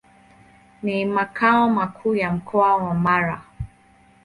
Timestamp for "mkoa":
2.31-2.75